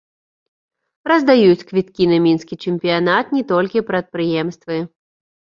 [1.11, 4.81] Раздаюць квіткі на мінскі чэмпіянат не толькі прадпрыемствы.